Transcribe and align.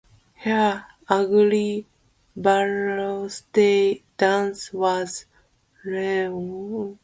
Her 0.37 0.83
Aung 1.11 1.85
Bala 2.35 3.29
style 3.29 3.97
dance 4.17 4.73
was 4.73 5.25
renowned. 5.85 6.97